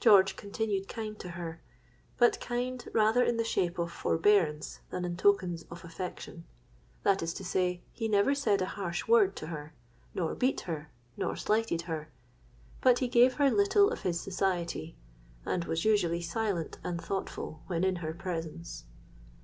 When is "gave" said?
13.06-13.34